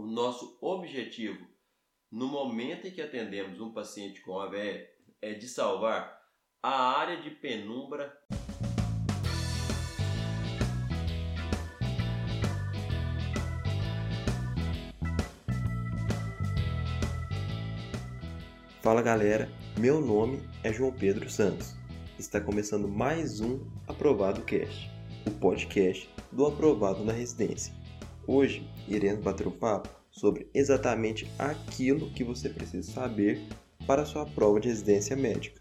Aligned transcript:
o 0.00 0.06
nosso 0.06 0.56
objetivo 0.62 1.46
no 2.10 2.26
momento 2.26 2.86
em 2.86 2.90
que 2.90 3.02
atendemos 3.02 3.60
um 3.60 3.70
paciente 3.70 4.22
com 4.22 4.38
AVE 4.38 4.88
é 5.20 5.34
de 5.34 5.46
salvar 5.46 6.18
a 6.62 6.98
área 6.98 7.20
de 7.20 7.30
penumbra 7.30 8.18
Fala 18.80 19.02
galera, 19.02 19.52
meu 19.78 20.00
nome 20.00 20.42
é 20.64 20.72
João 20.72 20.90
Pedro 20.90 21.28
Santos. 21.28 21.76
Está 22.18 22.40
começando 22.40 22.88
mais 22.88 23.38
um 23.38 23.60
Aprovado 23.86 24.40
Cast, 24.42 24.90
o 25.26 25.30
podcast 25.32 26.08
do 26.32 26.46
Aprovado 26.46 27.04
na 27.04 27.12
Residência. 27.12 27.79
Hoje 28.26 28.68
iremos 28.86 29.24
bater 29.24 29.46
um 29.46 29.50
papo 29.50 29.88
sobre 30.10 30.48
exatamente 30.52 31.30
aquilo 31.38 32.10
que 32.10 32.22
você 32.22 32.48
precisa 32.48 32.92
saber 32.92 33.40
para 33.86 34.04
sua 34.04 34.26
prova 34.26 34.60
de 34.60 34.68
residência 34.68 35.16
médica. 35.16 35.60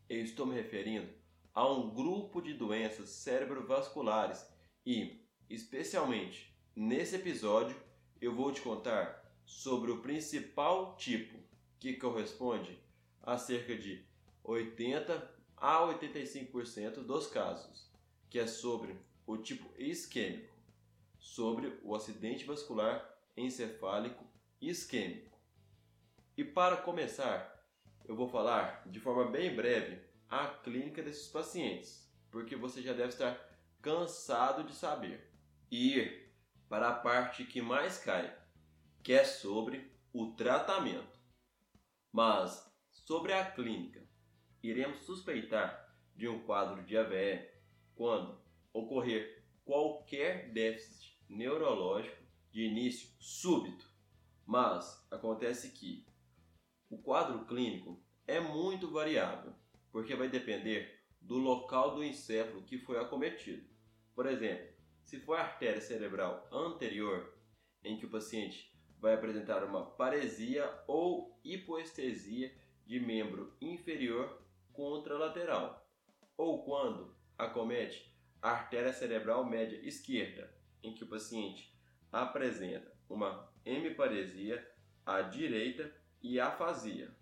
eu 0.08 0.24
estou 0.24 0.46
me 0.46 0.54
referindo 0.54 1.10
a 1.54 1.68
um 1.70 1.94
grupo 1.94 2.42
de 2.42 2.54
doenças 2.54 3.10
cerebrovasculares 3.10 4.48
e 4.86 5.23
especialmente 5.50 6.54
nesse 6.76 7.16
episódio 7.16 7.76
eu 8.22 8.34
vou 8.34 8.52
te 8.52 8.62
contar 8.62 9.24
sobre 9.46 9.92
o 9.92 10.02
principal 10.02 10.96
tipo 10.96 11.38
que 11.80 11.94
corresponde 11.94 12.80
a 13.22 13.38
cerca 13.38 13.76
de 13.76 14.06
80 14.44 15.32
a 15.58 15.80
85% 15.82 17.04
dos 17.06 17.28
casos, 17.28 17.90
que 18.30 18.40
é 18.40 18.48
sobre 18.48 18.98
o 19.26 19.38
tipo 19.38 19.70
isquêmico, 19.78 20.54
sobre 21.20 21.80
o 21.84 21.96
acidente 21.96 22.46
vascular 22.46 23.10
encefálico 23.36 24.26
isquêmico. 24.62 25.38
E 26.36 26.44
para 26.44 26.78
começar, 26.78 27.64
eu 28.06 28.16
vou 28.16 28.28
falar 28.28 28.84
de 28.86 29.00
forma 29.00 29.30
bem 29.30 29.56
breve 29.56 30.02
a 30.30 30.48
clínica 30.48 31.02
desses 31.02 31.28
pacientes, 31.28 32.10
porque 32.32 32.56
você 32.56 32.82
já 32.82 32.92
deve 32.92 33.10
estar 33.10 33.38
cansado 33.82 34.64
de 34.64 34.76
saber 34.76 35.33
ir 35.72 36.32
para 36.70 36.90
a 36.90 36.94
parte 36.94 37.46
que 37.46 37.62
mais 37.62 37.98
cai, 37.98 38.36
que 39.04 39.14
é 39.14 39.24
sobre 39.24 39.92
o 40.12 40.32
tratamento. 40.34 41.20
Mas 42.12 42.72
sobre 42.90 43.34
a 43.34 43.50
clínica, 43.52 44.02
iremos 44.62 45.00
suspeitar 45.00 45.94
de 46.16 46.28
um 46.28 46.40
quadro 46.44 46.84
de 46.84 46.98
AVE 46.98 47.50
quando 47.96 48.40
ocorrer 48.72 49.44
qualquer 49.66 50.52
déficit 50.52 51.18
neurológico 51.28 52.24
de 52.52 52.64
início 52.64 53.10
súbito. 53.20 53.88
Mas 54.46 55.06
acontece 55.12 55.72
que 55.72 56.06
o 56.90 56.98
quadro 56.98 57.46
clínico 57.46 58.02
é 58.28 58.40
muito 58.40 58.92
variável, 58.92 59.54
porque 59.92 60.16
vai 60.16 60.30
depender 60.30 61.04
do 61.20 61.38
local 61.38 61.96
do 61.96 62.04
encéfalo 62.04 62.64
que 62.64 62.78
foi 62.78 63.00
acometido. 63.00 63.68
Por 64.14 64.26
exemplo, 64.26 64.73
se 65.04 65.20
for 65.20 65.38
artéria 65.38 65.82
cerebral 65.82 66.48
anterior, 66.52 67.34
em 67.84 67.98
que 67.98 68.06
o 68.06 68.10
paciente 68.10 68.74
vai 69.00 69.14
apresentar 69.14 69.64
uma 69.64 69.86
paresia 69.86 70.70
ou 70.88 71.40
hipoestesia 71.44 72.56
de 72.86 73.00
membro 73.00 73.56
inferior 73.62 74.42
contralateral, 74.72 75.86
ou 76.38 76.64
quando 76.64 77.16
acomete 77.38 78.14
a 78.42 78.52
artéria 78.52 78.94
cerebral 78.94 79.46
média 79.46 79.78
esquerda, 79.88 80.54
em 80.82 80.94
que 80.94 81.04
o 81.04 81.08
paciente 81.08 81.78
apresenta 82.12 82.92
uma 83.10 83.52
hemiparesia 83.66 84.66
à 85.06 85.22
direita 85.22 85.94
e 86.22 86.40
afasia. 86.40 87.14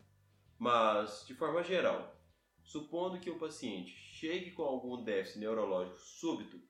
Mas, 0.58 1.26
de 1.26 1.34
forma 1.34 1.64
geral, 1.64 2.16
supondo 2.64 3.20
que 3.20 3.30
o 3.30 3.40
paciente 3.40 3.92
chegue 3.92 4.52
com 4.52 4.64
algum 4.64 5.04
déficit 5.04 5.40
neurológico 5.40 6.00
súbito 6.00 6.62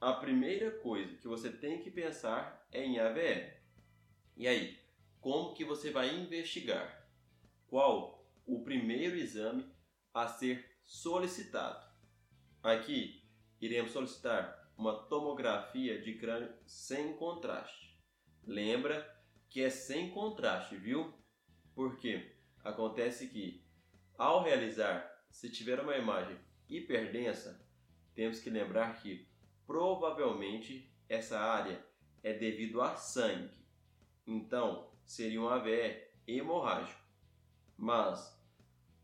a 0.00 0.14
primeira 0.14 0.70
coisa 0.70 1.14
que 1.16 1.28
você 1.28 1.50
tem 1.50 1.82
que 1.82 1.90
pensar 1.90 2.66
é 2.72 2.82
em 2.82 2.98
AVE. 2.98 3.52
E 4.36 4.48
aí, 4.48 4.80
como 5.20 5.52
que 5.52 5.64
você 5.64 5.90
vai 5.90 6.14
investigar? 6.14 7.06
Qual 7.66 8.26
o 8.46 8.64
primeiro 8.64 9.16
exame 9.16 9.70
a 10.14 10.26
ser 10.26 10.78
solicitado? 10.84 11.86
Aqui 12.62 13.22
iremos 13.60 13.90
solicitar 13.90 14.72
uma 14.76 15.06
tomografia 15.06 16.00
de 16.00 16.14
crânio 16.14 16.50
sem 16.64 17.12
contraste. 17.14 18.00
Lembra 18.46 19.06
que 19.50 19.62
é 19.62 19.68
sem 19.68 20.10
contraste, 20.10 20.76
viu? 20.76 21.12
Porque 21.74 22.36
acontece 22.64 23.28
que 23.28 23.62
ao 24.16 24.42
realizar, 24.42 25.10
se 25.30 25.50
tiver 25.50 25.78
uma 25.80 25.96
imagem 25.96 26.38
hiperdensa, 26.68 27.66
temos 28.14 28.40
que 28.40 28.48
lembrar 28.48 29.00
que 29.00 29.29
provavelmente 29.70 30.92
essa 31.08 31.38
área 31.38 31.80
é 32.24 32.32
devido 32.32 32.82
a 32.82 32.96
sangue. 32.96 33.54
Então, 34.26 34.90
seria 35.04 35.40
um 35.40 35.48
AVE 35.48 36.08
hemorrágico. 36.26 37.00
Mas, 37.76 38.36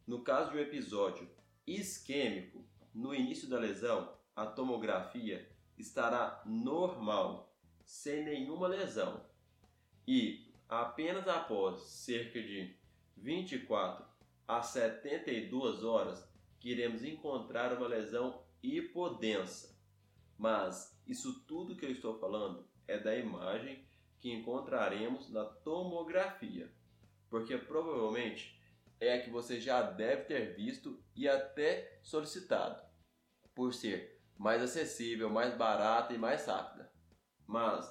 no 0.04 0.24
caso 0.24 0.50
de 0.50 0.56
um 0.56 0.60
episódio 0.60 1.30
isquêmico, 1.64 2.64
no 2.92 3.14
início 3.14 3.48
da 3.48 3.60
lesão, 3.60 4.12
a 4.34 4.44
tomografia 4.44 5.48
estará 5.78 6.42
normal, 6.44 7.56
sem 7.84 8.24
nenhuma 8.24 8.66
lesão. 8.66 9.24
E 10.04 10.52
apenas 10.68 11.28
após 11.28 11.80
cerca 11.82 12.42
de 12.42 12.74
24 13.16 14.04
a 14.48 14.60
72 14.60 15.84
horas 15.84 16.28
que 16.58 16.70
iremos 16.70 17.04
encontrar 17.04 17.72
uma 17.72 17.86
lesão 17.86 18.42
hipodensa. 18.60 19.75
Mas 20.38 20.96
isso 21.06 21.44
tudo 21.46 21.76
que 21.76 21.84
eu 21.84 21.90
estou 21.90 22.18
falando 22.18 22.68
é 22.86 22.98
da 22.98 23.16
imagem 23.16 23.86
que 24.20 24.32
encontraremos 24.32 25.30
na 25.30 25.44
tomografia, 25.44 26.70
porque 27.28 27.56
provavelmente 27.56 28.60
é 28.98 29.14
a 29.14 29.22
que 29.22 29.30
você 29.30 29.60
já 29.60 29.82
deve 29.82 30.24
ter 30.24 30.54
visto 30.54 31.02
e 31.14 31.28
até 31.28 32.00
solicitado, 32.02 32.82
por 33.54 33.72
ser 33.74 34.20
mais 34.36 34.62
acessível, 34.62 35.30
mais 35.30 35.54
barata 35.56 36.12
e 36.12 36.18
mais 36.18 36.46
rápida. 36.46 36.90
Mas 37.46 37.90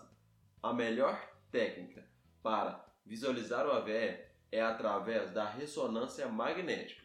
a 0.61 0.73
melhor 0.73 1.19
técnica 1.51 2.07
para 2.41 2.85
visualizar 3.05 3.65
o 3.65 3.71
AVE 3.71 4.19
é 4.51 4.61
através 4.61 5.31
da 5.31 5.49
ressonância 5.49 6.27
magnética. 6.27 7.03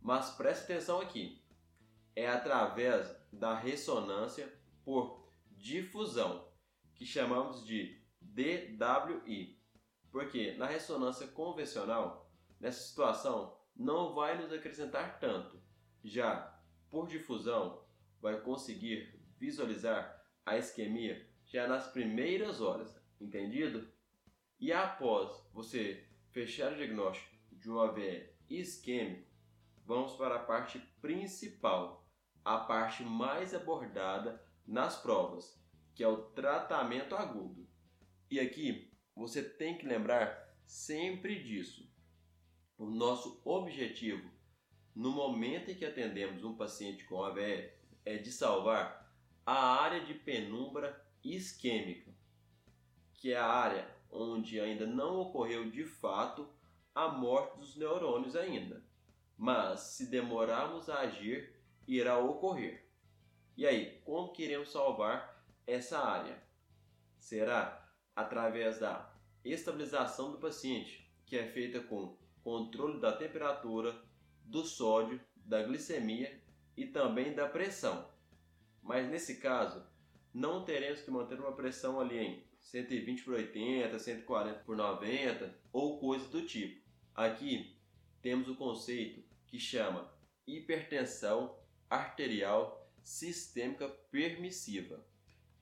Mas 0.00 0.30
preste 0.30 0.64
atenção 0.64 1.00
aqui, 1.00 1.42
é 2.14 2.28
através 2.28 3.14
da 3.32 3.54
ressonância 3.54 4.52
por 4.88 5.30
difusão, 5.50 6.50
que 6.94 7.04
chamamos 7.04 7.62
de 7.62 8.02
DWI. 8.22 9.62
Porque 10.10 10.54
na 10.54 10.64
ressonância 10.64 11.26
convencional, 11.26 12.32
nessa 12.58 12.88
situação, 12.88 13.54
não 13.76 14.14
vai 14.14 14.40
nos 14.40 14.50
acrescentar 14.50 15.20
tanto. 15.20 15.62
Já 16.02 16.58
por 16.88 17.06
difusão, 17.06 17.84
vai 18.18 18.40
conseguir 18.40 19.22
visualizar 19.36 20.24
a 20.46 20.56
isquemia 20.56 21.28
já 21.44 21.68
nas 21.68 21.88
primeiras 21.88 22.62
horas, 22.62 22.98
entendido? 23.20 23.92
E 24.58 24.72
após 24.72 25.46
você 25.52 26.08
fechar 26.30 26.72
o 26.72 26.76
diagnóstico 26.76 27.36
de 27.52 27.70
um 27.70 27.78
AVE 27.78 28.32
isquêmico, 28.48 29.28
vamos 29.84 30.16
para 30.16 30.36
a 30.36 30.44
parte 30.44 30.78
principal, 31.02 32.08
a 32.42 32.56
parte 32.60 33.02
mais 33.02 33.54
abordada 33.54 34.48
nas 34.68 35.00
provas, 35.00 35.58
que 35.94 36.04
é 36.04 36.08
o 36.08 36.18
tratamento 36.18 37.16
agudo. 37.16 37.66
E 38.30 38.38
aqui 38.38 38.92
você 39.16 39.42
tem 39.42 39.78
que 39.78 39.86
lembrar 39.86 40.54
sempre 40.66 41.42
disso. 41.42 41.90
O 42.76 42.86
nosso 42.86 43.40
objetivo 43.44 44.30
no 44.94 45.10
momento 45.10 45.70
em 45.70 45.74
que 45.74 45.86
atendemos 45.86 46.44
um 46.44 46.54
paciente 46.54 47.04
com 47.04 47.22
AVE 47.22 47.72
é 48.04 48.18
de 48.18 48.30
salvar 48.30 49.10
a 49.46 49.82
área 49.82 50.04
de 50.04 50.12
penumbra 50.12 51.02
isquêmica, 51.24 52.14
que 53.14 53.32
é 53.32 53.36
a 53.38 53.46
área 53.46 53.88
onde 54.10 54.60
ainda 54.60 54.86
não 54.86 55.20
ocorreu 55.20 55.70
de 55.70 55.84
fato 55.84 56.48
a 56.94 57.08
morte 57.08 57.58
dos 57.58 57.76
neurônios 57.76 58.36
ainda. 58.36 58.84
Mas 59.36 59.80
se 59.80 60.06
demorarmos 60.06 60.88
a 60.90 61.00
agir, 61.00 61.54
irá 61.86 62.18
ocorrer. 62.18 62.87
E 63.58 63.66
aí, 63.66 64.00
como 64.04 64.32
queremos 64.32 64.70
salvar 64.70 65.44
essa 65.66 65.98
área? 65.98 66.40
Será 67.18 67.92
através 68.14 68.78
da 68.78 69.12
estabilização 69.44 70.30
do 70.30 70.38
paciente, 70.38 71.12
que 71.26 71.36
é 71.36 71.44
feita 71.44 71.80
com 71.80 72.16
controle 72.40 73.00
da 73.00 73.10
temperatura, 73.10 74.00
do 74.44 74.64
sódio, 74.64 75.20
da 75.34 75.60
glicemia 75.60 76.40
e 76.76 76.86
também 76.86 77.34
da 77.34 77.48
pressão. 77.48 78.08
Mas 78.80 79.08
nesse 79.10 79.40
caso, 79.40 79.84
não 80.32 80.64
teremos 80.64 81.00
que 81.00 81.10
manter 81.10 81.40
uma 81.40 81.56
pressão 81.56 81.98
ali 81.98 82.16
em 82.16 82.44
120 82.60 83.24
por 83.24 83.34
80, 83.34 83.98
140 83.98 84.60
por 84.60 84.76
90 84.76 85.52
ou 85.72 85.98
coisa 85.98 86.28
do 86.28 86.46
tipo. 86.46 86.80
Aqui 87.12 87.76
temos 88.22 88.48
o 88.48 88.54
conceito 88.54 89.20
que 89.48 89.58
chama 89.58 90.08
hipertensão 90.46 91.58
arterial 91.90 92.77
sistêmica 93.08 93.88
permissiva, 94.10 95.02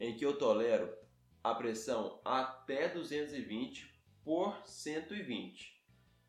em 0.00 0.16
que 0.16 0.26
eu 0.26 0.36
tolero 0.36 0.92
a 1.44 1.54
pressão 1.54 2.20
até 2.24 2.88
220 2.88 3.94
por 4.24 4.66
120, 4.66 5.80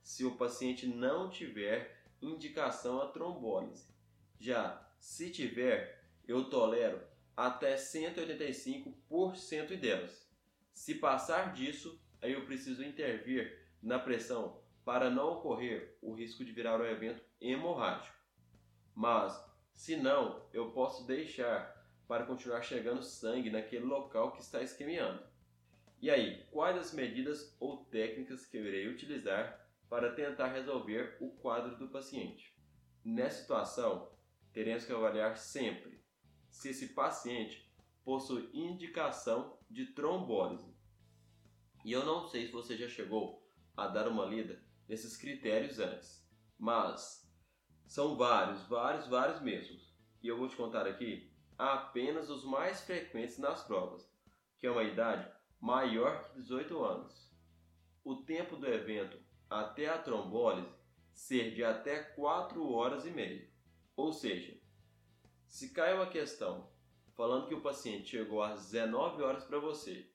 se 0.04 0.24
o 0.24 0.38
paciente 0.38 0.86
não 0.86 1.28
tiver 1.28 2.04
indicação 2.22 3.02
a 3.02 3.08
trombólise. 3.08 3.88
Já 4.40 4.88
se 5.00 5.32
tiver, 5.32 6.08
eu 6.28 6.52
tolero 6.52 7.02
até 7.36 7.76
185 7.76 8.92
por 9.10 9.36
cento 9.36 9.76
delas. 9.76 10.30
Se 10.72 10.94
passar 10.94 11.52
disso, 11.52 12.00
aí 12.22 12.34
eu 12.34 12.46
preciso 12.46 12.84
intervir 12.84 13.60
na 13.82 13.98
pressão 13.98 14.62
para 14.86 15.10
não 15.10 15.34
ocorrer 15.34 15.98
o 16.00 16.14
risco 16.14 16.46
de 16.46 16.52
virar 16.52 16.80
um 16.80 16.86
evento 16.86 17.24
hemorrágico. 17.42 18.16
Mas, 18.94 19.47
se 19.78 19.96
não, 19.96 20.44
eu 20.52 20.72
posso 20.72 21.06
deixar 21.06 21.88
para 22.08 22.26
continuar 22.26 22.64
chegando 22.64 23.04
sangue 23.04 23.52
naquele 23.52 23.86
local 23.86 24.32
que 24.32 24.42
está 24.42 24.64
esquemiando. 24.64 25.24
E 26.02 26.10
aí, 26.10 26.44
quais 26.50 26.76
as 26.76 26.92
medidas 26.92 27.56
ou 27.60 27.86
técnicas 27.86 28.44
que 28.48 28.58
eu 28.58 28.66
irei 28.66 28.88
utilizar 28.88 29.70
para 29.88 30.12
tentar 30.14 30.48
resolver 30.48 31.16
o 31.22 31.30
quadro 31.30 31.78
do 31.78 31.90
paciente? 31.90 32.58
Nessa 33.06 33.42
situação, 33.42 34.12
teremos 34.52 34.84
que 34.84 34.92
avaliar 34.92 35.38
sempre 35.38 36.04
se 36.50 36.70
esse 36.70 36.96
paciente 36.96 37.72
possui 38.04 38.50
indicação 38.54 39.60
de 39.70 39.94
trombólise. 39.94 40.76
E 41.86 41.92
eu 41.92 42.04
não 42.04 42.28
sei 42.28 42.48
se 42.48 42.52
você 42.52 42.76
já 42.76 42.88
chegou 42.88 43.48
a 43.76 43.88
dar 43.88 44.08
uma 44.08 44.26
lida 44.26 44.60
nesses 44.90 45.16
critérios 45.16 45.78
antes, 45.78 46.28
mas 46.58 47.27
são 47.88 48.18
vários, 48.18 48.62
vários, 48.68 49.08
vários 49.08 49.42
mesmos. 49.42 49.96
E 50.22 50.28
eu 50.28 50.38
vou 50.38 50.48
te 50.48 50.56
contar 50.56 50.86
aqui 50.86 51.32
apenas 51.58 52.30
os 52.30 52.44
mais 52.44 52.82
frequentes 52.82 53.38
nas 53.38 53.64
provas, 53.64 54.08
que 54.60 54.68
é 54.68 54.72
uma 54.72 54.84
idade 54.84 55.32
maior 55.60 56.22
que 56.22 56.36
18 56.36 56.84
anos. 56.84 57.32
O 58.04 58.18
tempo 58.18 58.58
do 58.58 58.68
evento 58.68 59.18
até 59.50 59.88
a 59.88 59.98
trombólise 59.98 60.70
ser 61.14 61.56
de 61.56 61.64
até 61.64 62.04
4 62.04 62.70
horas 62.72 63.06
e 63.06 63.10
meia. 63.10 63.50
Ou 63.96 64.14
seja, 64.14 64.56
se 65.48 65.74
cai 65.74 65.94
uma 65.94 66.08
questão 66.08 66.70
falando 67.16 67.48
que 67.48 67.56
o 67.56 67.62
paciente 67.62 68.10
chegou 68.10 68.44
às 68.44 68.70
19 68.70 69.24
horas 69.24 69.44
para 69.46 69.60
você, 69.60 70.12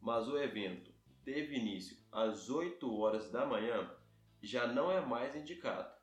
mas 0.00 0.28
o 0.28 0.36
evento 0.36 0.92
teve 1.24 1.56
início 1.56 1.96
às 2.12 2.50
8 2.50 2.94
horas 2.98 3.30
da 3.30 3.46
manhã, 3.46 3.90
já 4.42 4.66
não 4.66 4.90
é 4.90 5.00
mais 5.00 5.34
indicado. 5.34 5.97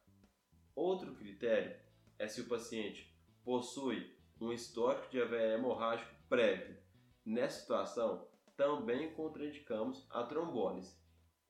Outro 0.76 1.16
critério 1.16 1.74
é 2.20 2.28
se 2.28 2.42
o 2.42 2.50
paciente 2.50 3.10
possui 3.46 4.14
um 4.42 4.52
histórico 4.52 5.10
de 5.10 5.22
AVE 5.22 5.54
hemorrágico 5.54 6.14
prévio. 6.28 6.78
Nessa 7.26 7.62
situação, 7.62 8.28
também 8.58 9.14
contraindicamos 9.14 10.06
a 10.10 10.24
trombólise, 10.24 10.94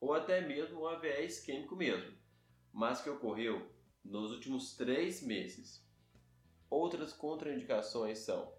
ou 0.00 0.14
até 0.14 0.40
mesmo 0.40 0.80
o 0.80 0.88
AVE 0.88 1.24
isquêmico 1.24 1.74
mesmo, 1.74 2.16
mas 2.72 3.00
que 3.00 3.10
ocorreu 3.10 3.68
nos 4.04 4.30
últimos 4.30 4.76
três 4.76 5.20
meses. 5.22 5.84
Outras 6.70 7.12
contraindicações 7.12 8.18
são 8.18 8.54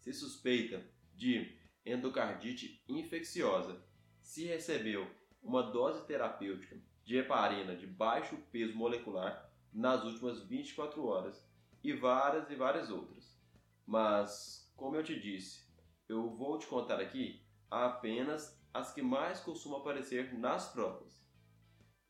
se 0.00 0.12
suspeita 0.12 0.84
de 1.14 1.56
endocardite 1.86 2.82
infecciosa, 2.88 3.80
se 4.20 4.46
recebeu 4.46 5.08
uma 5.40 5.62
dose 5.62 6.04
terapêutica 6.06 6.76
de 7.04 7.16
heparina 7.16 7.76
de 7.76 7.86
baixo 7.86 8.36
peso 8.50 8.74
molecular 8.74 9.47
nas 9.72 10.04
últimas 10.04 10.42
24 10.42 11.04
horas 11.06 11.46
e 11.82 11.92
várias 11.92 12.50
e 12.50 12.54
várias 12.54 12.90
outras. 12.90 13.38
Mas, 13.86 14.70
como 14.76 14.96
eu 14.96 15.02
te 15.02 15.18
disse, 15.18 15.66
eu 16.08 16.30
vou 16.30 16.58
te 16.58 16.66
contar 16.66 17.00
aqui 17.00 17.42
apenas 17.70 18.58
as 18.72 18.92
que 18.92 19.02
mais 19.02 19.40
costumam 19.40 19.80
aparecer 19.80 20.32
nas 20.38 20.72
provas. 20.72 21.22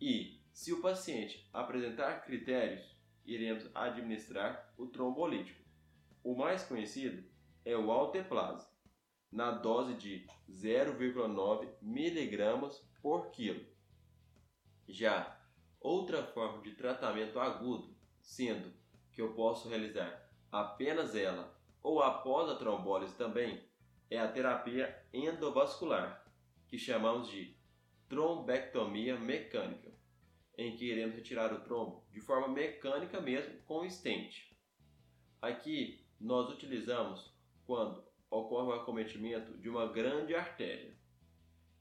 E, 0.01 0.41
se 0.53 0.73
o 0.73 0.81
paciente 0.81 1.49
apresentar 1.53 2.25
critérios, 2.25 2.97
iremos 3.25 3.69
administrar 3.75 4.73
o 4.77 4.87
trombolítico. 4.87 5.63
O 6.23 6.35
mais 6.35 6.65
conhecido 6.65 7.25
é 7.65 7.77
o 7.77 7.91
alteplase, 7.91 8.67
na 9.31 9.51
dose 9.51 9.95
de 9.95 10.27
0,9 10.51 11.69
mg 11.83 12.83
por 13.03 13.31
quilo. 13.31 13.65
Já 14.89 15.38
outra 15.81 16.23
forma 16.23 16.63
de 16.63 16.73
tratamento 16.73 17.39
agudo, 17.39 17.97
sendo 18.21 18.73
que 19.13 19.21
eu 19.21 19.35
posso 19.35 19.69
realizar 19.69 20.29
apenas 20.51 21.15
ela 21.15 21.57
ou 21.83 22.03
após 22.03 22.49
a 22.51 22.57
trombólise 22.57 23.15
também, 23.15 23.63
é 24.11 24.19
a 24.19 24.29
terapia 24.29 25.05
endovascular, 25.13 26.25
que 26.67 26.79
chamamos 26.79 27.29
de 27.29 27.57
trombectomia 28.09 29.19
mecânica, 29.19 29.93
em 30.57 30.75
que 30.77 30.87
iremos 30.87 31.15
retirar 31.15 31.53
o 31.53 31.61
trombo 31.61 32.05
de 32.11 32.21
forma 32.21 32.49
mecânica 32.49 33.21
mesmo 33.21 33.61
com 33.63 33.81
o 33.81 33.91
stent. 33.91 34.49
Aqui 35.41 36.05
nós 36.21 36.51
utilizamos 36.51 37.33
quando 37.67 38.03
ocorre 38.31 38.69
o 38.69 38.73
acometimento 38.73 39.57
de 39.59 39.69
uma 39.69 39.87
grande 39.87 40.35
artéria. 40.35 40.97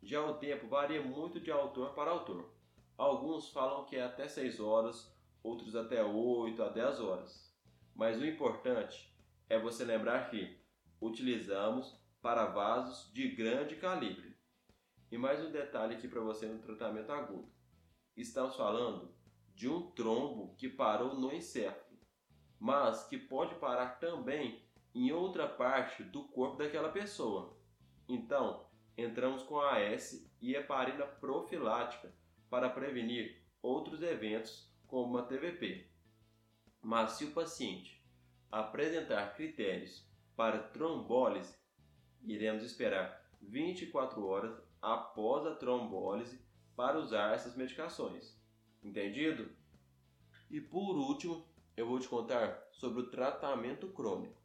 Já 0.04 0.22
o 0.22 0.36
tempo 0.36 0.68
varia 0.68 1.02
muito 1.02 1.40
de 1.40 1.52
autor 1.52 1.94
para 1.94 2.12
autor. 2.12 2.57
Alguns 2.98 3.50
falam 3.50 3.86
que 3.86 3.96
é 3.96 4.04
até 4.04 4.28
6 4.28 4.60
horas, 4.60 5.16
outros 5.44 5.76
até 5.76 6.04
8 6.04 6.64
a 6.64 6.70
10 6.70 7.00
horas. 7.00 7.56
Mas 7.96 8.20
o 8.20 8.26
importante 8.26 9.16
é 9.48 9.60
você 9.60 9.86
lembrar 9.86 10.32
que 10.32 10.60
utilizamos 11.00 11.96
para 12.24 12.48
vasos 12.48 13.14
de 13.14 13.30
grande 13.36 13.76
calibre. 13.76 14.36
E 15.12 15.18
mais 15.18 15.46
um 15.46 15.52
detalhe 15.52 15.94
aqui 15.94 16.08
para 16.08 16.22
você 16.22 16.48
no 16.48 16.58
tratamento 16.58 17.12
agudo. 17.12 17.54
Estamos 18.16 18.56
falando 18.56 19.14
de 19.54 19.70
um 19.70 19.92
trombo 19.92 20.56
que 20.56 20.68
parou 20.68 21.14
no 21.14 21.32
encéfalo, 21.32 22.00
mas 22.60 23.04
que 23.04 23.18
pode 23.20 23.54
parar 23.56 24.00
também 24.00 24.60
em 24.96 25.12
outra 25.12 25.48
parte 25.48 26.02
do 26.02 26.24
corpo 26.30 26.58
daquela 26.58 26.90
pessoa. 26.90 27.56
Então, 28.10 28.66
entramos 28.98 29.44
com 29.44 29.60
a 29.60 29.78
AS 29.78 30.28
e 30.42 30.56
heparina 30.56 31.06
profilática 31.06 32.12
para 32.50 32.70
prevenir 32.70 33.42
outros 33.62 34.02
eventos 34.02 34.72
como 34.88 35.06
uma 35.06 35.24
TVP. 35.24 35.88
Mas 36.82 37.12
se 37.12 37.26
o 37.26 37.32
paciente 37.32 38.02
apresentar 38.52 39.36
critérios 39.36 40.06
para 40.36 40.60
trombólise, 40.60 41.56
iremos 42.24 42.64
esperar 42.64 43.28
24 43.42 44.26
horas 44.26 44.58
após 44.82 45.46
a 45.46 45.56
trombólise 45.56 46.40
para 46.76 47.00
usar 47.00 47.34
essas 47.34 47.56
medicações. 47.56 48.40
Entendido? 48.84 49.50
E 50.50 50.62
por 50.62 50.96
último, 50.96 51.46
eu 51.76 51.88
vou 51.88 52.00
te 52.00 52.08
contar 52.08 52.68
sobre 52.72 53.02
o 53.02 53.10
tratamento 53.10 53.88
crônico. 53.90 54.42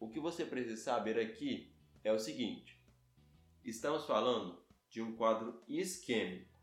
O 0.00 0.08
que 0.08 0.20
você 0.20 0.44
precisa 0.44 0.76
saber 0.76 1.18
aqui 1.18 1.72
é 2.02 2.12
o 2.12 2.18
seguinte: 2.18 2.80
estamos 3.64 4.04
falando 4.04 4.58
de 4.88 5.02
um 5.02 5.16
quadro 5.16 5.62
isquêmico. 5.68 6.55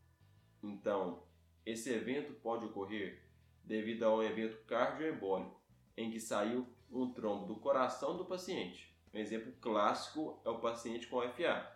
Então, 0.64 1.22
esse 1.66 1.92
evento 1.92 2.34
pode 2.36 2.66
ocorrer 2.66 3.22
devido 3.64 4.04
a 4.04 4.16
um 4.16 4.24
evento 4.24 4.58
cardioembólico, 4.66 5.62
em 5.96 6.10
que 6.10 6.20
saiu 6.20 6.68
um 6.90 7.12
trombo 7.12 7.46
do 7.46 7.60
coração 7.60 8.16
do 8.18 8.26
paciente. 8.26 8.94
Um 9.14 9.18
exemplo 9.20 9.52
clássico 9.62 10.42
é 10.46 10.50
o 10.50 10.60
paciente 10.60 11.08
com 11.08 11.22
FA, 11.22 11.72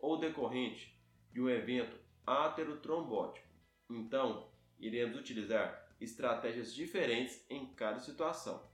ou 0.00 0.18
decorrente 0.18 0.98
de 1.32 1.40
um 1.40 1.48
evento 1.48 1.96
aterotrombótico. 2.26 3.46
Então, 3.90 4.48
iremos 4.78 5.18
utilizar 5.18 5.88
estratégias 6.00 6.72
diferentes 6.72 7.44
em 7.50 7.66
cada 7.74 7.98
situação. 7.98 8.68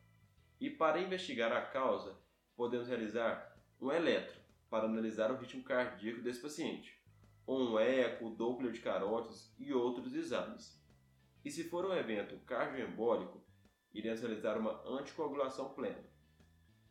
E 0.61 0.71
para 0.71 1.01
investigar 1.01 1.53
a 1.53 1.63
causa, 1.63 2.17
podemos 2.55 2.89
realizar 2.89 3.57
um 3.81 3.91
eletro 3.91 4.41
para 4.71 4.85
analisar 4.85 5.31
o 5.31 5.37
ritmo 5.37 5.63
cardíaco 5.63 6.23
desse 6.23 6.41
paciente, 6.41 6.99
um 7.47 7.79
eco, 7.79 8.31
Doppler 8.31 8.73
de 8.73 8.81
carótidos 8.81 9.55
e 9.59 9.73
outros 9.73 10.15
exames. 10.15 10.83
E 11.45 11.50
se 11.50 11.65
for 11.69 11.85
um 11.85 11.95
evento 11.95 12.38
cardioembólico, 12.45 13.45
iremos 13.95 14.21
realizar 14.21 14.59
uma 14.59 14.83
anticoagulação 14.85 15.73
plena. 15.75 16.05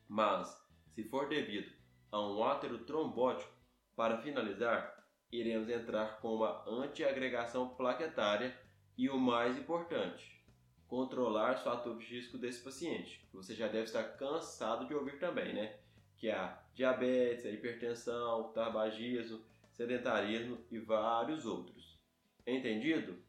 Mas, 0.07 0.55
se 0.93 1.03
for 1.03 1.27
devido 1.27 1.71
a 2.12 2.21
um 2.21 2.43
átero 2.43 2.85
trombótico, 2.85 3.53
para 3.95 4.17
finalizar, 4.17 5.05
iremos 5.31 5.69
entrar 5.69 6.19
com 6.19 6.35
uma 6.35 6.63
antiagregação 6.69 7.75
plaquetária 7.75 8.57
e 8.97 9.09
o 9.09 9.17
mais 9.17 9.57
importante, 9.57 10.43
controlar 10.88 11.55
os 11.55 11.62
fatores 11.62 12.00
de 12.00 12.15
risco 12.15 12.38
desse 12.38 12.63
paciente, 12.63 13.27
você 13.33 13.55
já 13.55 13.67
deve 13.67 13.85
estar 13.85 14.03
cansado 14.17 14.85
de 14.85 14.93
ouvir 14.93 15.19
também, 15.19 15.53
né? 15.53 15.79
Que 16.17 16.27
é 16.27 16.35
a 16.35 16.62
diabetes, 16.74 17.45
a 17.45 17.50
hipertensão, 17.50 18.51
tabagismo, 18.53 19.43
sedentarismo 19.75 20.58
e 20.72 20.79
vários 20.79 21.46
outros. 21.46 22.00
Entendido? 22.48 23.22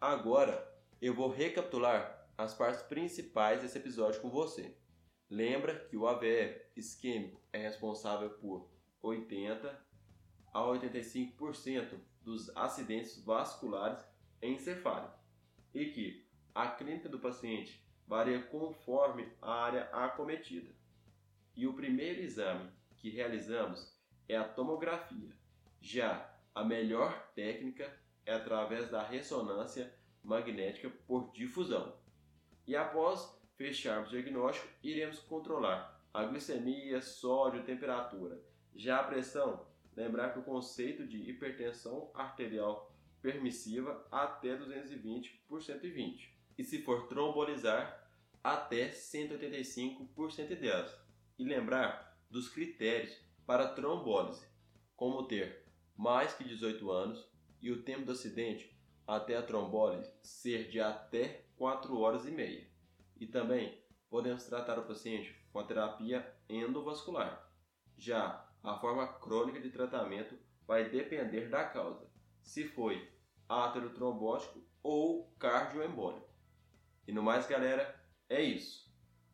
Agora 0.00 0.68
eu 1.00 1.14
vou 1.14 1.30
recapitular 1.30 2.28
as 2.36 2.52
partes 2.52 2.82
principais 2.82 3.62
desse 3.62 3.78
episódio 3.78 4.20
com 4.20 4.28
você. 4.28 4.76
Lembra 5.30 5.86
que 5.86 5.96
o 5.96 6.08
AVE 6.08 6.60
isquêmico 6.76 7.40
é 7.52 7.58
responsável 7.58 8.30
por 8.30 8.68
80 9.00 9.80
a 10.52 10.60
85% 10.60 12.00
dos 12.20 12.54
acidentes 12.56 13.22
vasculares 13.24 14.04
encefálicos 14.42 15.20
e 15.72 15.86
que 15.86 16.28
a 16.52 16.68
clínica 16.68 17.08
do 17.08 17.20
paciente 17.20 17.84
varia 18.06 18.42
conforme 18.42 19.32
a 19.40 19.52
área 19.52 19.84
acometida. 19.92 20.74
E 21.54 21.66
o 21.66 21.74
primeiro 21.74 22.20
exame 22.20 22.70
que 22.96 23.08
realizamos 23.08 23.94
é 24.28 24.36
a 24.36 24.44
tomografia. 24.44 25.43
Já 25.86 26.34
a 26.54 26.64
melhor 26.64 27.30
técnica 27.34 27.94
é 28.24 28.32
através 28.32 28.90
da 28.90 29.02
ressonância 29.02 29.92
magnética 30.22 30.88
por 31.06 31.30
difusão. 31.30 31.94
E 32.66 32.74
após 32.74 33.38
fecharmos 33.54 34.08
o 34.08 34.12
diagnóstico, 34.12 34.66
iremos 34.82 35.18
controlar 35.18 36.02
a 36.14 36.24
glicemia, 36.24 37.02
sódio, 37.02 37.64
temperatura. 37.64 38.40
Já 38.74 38.98
a 38.98 39.04
pressão, 39.04 39.66
lembrar 39.94 40.32
que 40.32 40.38
o 40.38 40.42
conceito 40.42 41.06
de 41.06 41.18
hipertensão 41.28 42.10
arterial 42.14 42.90
permissiva 43.20 44.08
até 44.10 44.56
220 44.56 45.44
por 45.46 45.62
120. 45.62 46.34
E 46.56 46.64
se 46.64 46.80
for 46.80 47.08
trombolizar, 47.08 48.08
até 48.42 48.90
185 48.90 50.06
por 50.14 50.32
110. 50.32 50.98
E 51.38 51.44
lembrar 51.44 52.18
dos 52.30 52.48
critérios 52.48 53.14
para 53.44 53.68
trombólise, 53.68 54.48
como 54.96 55.28
ter 55.28 55.63
mais 55.96 56.34
que 56.34 56.44
18 56.44 56.90
anos, 56.90 57.28
e 57.60 57.70
o 57.70 57.82
tempo 57.82 58.04
do 58.04 58.12
acidente 58.12 58.76
até 59.06 59.36
a 59.36 59.42
trombólise 59.42 60.10
ser 60.22 60.68
de 60.68 60.80
até 60.80 61.44
4 61.56 61.98
horas 61.98 62.26
e 62.26 62.30
meia. 62.30 62.66
E 63.18 63.26
também 63.26 63.82
podemos 64.10 64.44
tratar 64.44 64.78
o 64.78 64.86
paciente 64.86 65.34
com 65.52 65.58
a 65.58 65.64
terapia 65.64 66.34
endovascular. 66.48 67.50
Já 67.96 68.48
a 68.62 68.76
forma 68.78 69.06
crônica 69.06 69.60
de 69.60 69.70
tratamento 69.70 70.38
vai 70.66 70.88
depender 70.88 71.48
da 71.48 71.64
causa, 71.64 72.06
se 72.42 72.64
foi 72.64 73.10
aterotrombótico 73.48 74.62
ou 74.82 75.32
cardioembólico. 75.38 76.28
E 77.06 77.12
no 77.12 77.22
mais, 77.22 77.46
galera, 77.46 77.98
é 78.28 78.42
isso. 78.42 78.92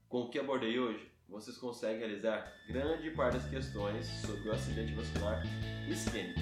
Com 0.09 0.23
o 0.23 0.31
que 0.31 0.39
abordei 0.39 0.79
hoje, 0.79 1.10
vocês 1.31 1.57
conseguem 1.57 1.99
realizar 1.99 2.53
grande 2.69 3.11
parte 3.11 3.35
das 3.35 3.49
questões 3.49 4.07
sobre 4.07 4.49
o 4.49 4.53
acidente 4.53 4.93
vascular 4.95 5.43
isquêmico. 5.89 6.41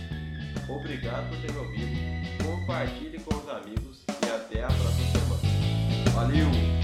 Obrigado 0.69 1.29
por 1.29 1.41
ter 1.41 1.53
me 1.53 1.59
ouvido, 1.59 2.45
compartilhe 2.45 3.21
com 3.21 3.35
os 3.35 3.49
amigos 3.49 4.05
e 4.09 4.31
até 4.31 4.65
a 4.65 4.69
próxima 4.69 5.11
semana. 5.13 6.11
Valeu! 6.15 6.78